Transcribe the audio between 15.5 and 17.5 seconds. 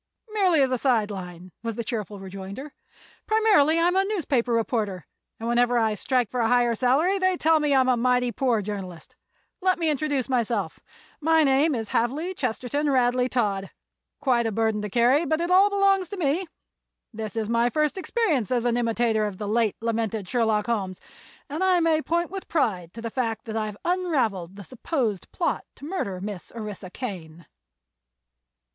all belongs to me. This is